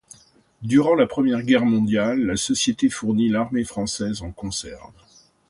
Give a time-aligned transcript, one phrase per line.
[0.63, 4.89] Durant la Première Guerre mondiale, la société fournit l'armée française en conserves.